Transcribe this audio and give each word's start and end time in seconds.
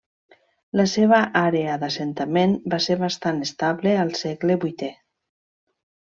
La 0.79 0.83
seva 0.91 1.17
àrea 1.41 1.75
d'assentament 1.83 2.55
va 2.75 2.79
ser 2.85 2.97
bastant 3.03 3.43
estable 3.49 3.93
al 4.05 4.13
segle 4.21 4.57
vuitè. 4.65 4.89